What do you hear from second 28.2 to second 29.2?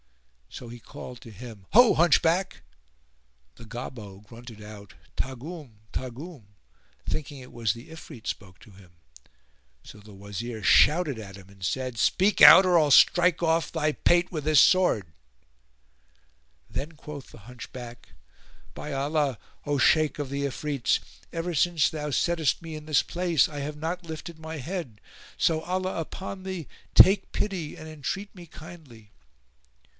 me kindly!"